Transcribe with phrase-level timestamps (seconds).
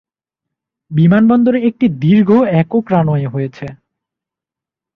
[0.91, 2.29] বিমানবন্দরে একটি দীর্ঘ
[2.61, 3.65] একক রানওয়ে হয়েছে।